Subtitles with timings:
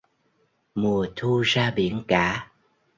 [0.75, 2.51] Mùa thu ra biển cả